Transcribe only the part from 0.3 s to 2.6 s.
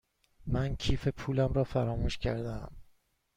من کیف پولم را فراموش کرده